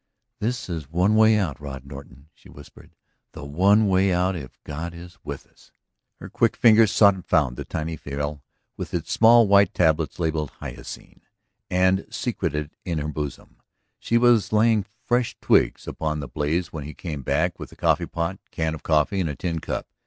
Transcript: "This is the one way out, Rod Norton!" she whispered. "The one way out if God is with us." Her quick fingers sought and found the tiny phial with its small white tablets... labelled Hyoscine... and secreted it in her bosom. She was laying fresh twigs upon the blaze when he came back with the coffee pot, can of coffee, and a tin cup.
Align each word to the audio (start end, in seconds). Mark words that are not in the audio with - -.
"This 0.39 0.67
is 0.67 0.87
the 0.87 0.97
one 0.97 1.15
way 1.15 1.37
out, 1.37 1.59
Rod 1.61 1.85
Norton!" 1.85 2.29
she 2.33 2.49
whispered. 2.49 2.95
"The 3.33 3.45
one 3.45 3.87
way 3.87 4.11
out 4.11 4.35
if 4.35 4.57
God 4.63 4.95
is 4.95 5.19
with 5.23 5.45
us." 5.45 5.71
Her 6.19 6.27
quick 6.27 6.55
fingers 6.57 6.89
sought 6.91 7.13
and 7.13 7.23
found 7.23 7.55
the 7.55 7.65
tiny 7.65 7.97
phial 7.97 8.43
with 8.77 8.95
its 8.95 9.11
small 9.11 9.47
white 9.47 9.75
tablets... 9.75 10.17
labelled 10.17 10.53
Hyoscine... 10.59 11.21
and 11.69 12.07
secreted 12.09 12.71
it 12.71 12.77
in 12.83 12.97
her 12.97 13.09
bosom. 13.09 13.57
She 13.99 14.17
was 14.17 14.51
laying 14.51 14.87
fresh 15.05 15.37
twigs 15.39 15.87
upon 15.87 16.19
the 16.19 16.27
blaze 16.27 16.73
when 16.73 16.85
he 16.85 16.95
came 16.95 17.21
back 17.21 17.59
with 17.59 17.69
the 17.69 17.75
coffee 17.75 18.07
pot, 18.07 18.39
can 18.49 18.73
of 18.73 18.81
coffee, 18.81 19.19
and 19.21 19.29
a 19.29 19.35
tin 19.35 19.59
cup. 19.59 19.85